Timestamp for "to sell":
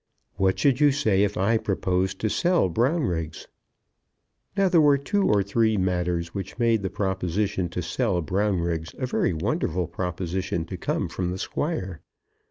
2.21-2.69, 7.69-8.19